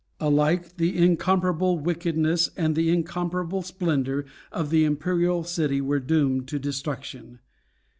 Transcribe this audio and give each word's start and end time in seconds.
Alike 0.19 0.77
"the 0.77 0.97
incomparable 0.97 1.77
wickedness 1.77 2.49
and 2.57 2.75
the 2.75 2.89
incomparable 2.89 3.61
splendor" 3.61 4.25
of 4.51 4.71
the 4.71 4.83
Imperial 4.83 5.43
City 5.43 5.79
were 5.79 5.99
doomed 5.99 6.47
to 6.47 6.57
destruction. 6.57 7.37